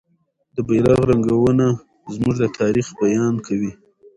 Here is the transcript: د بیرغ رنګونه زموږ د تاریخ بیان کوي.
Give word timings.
د 0.55 0.57
بیرغ 0.67 0.99
رنګونه 1.09 1.67
زموږ 2.13 2.35
د 2.39 2.43
تاریخ 2.59 2.87
بیان 2.99 3.35
کوي. 3.47 3.71